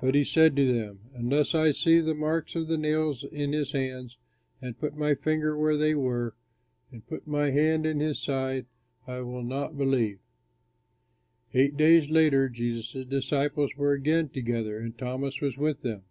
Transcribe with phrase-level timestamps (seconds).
[0.00, 3.72] But he said to them, "Unless I see the marks of the nails in his
[3.72, 4.16] hands
[4.62, 6.34] and put my finger where they were
[6.90, 8.64] and put my hand in his side,
[9.06, 10.20] I will not believe."
[11.52, 16.04] Eight days later Jesus' disciples were again together, and Thomas was with them.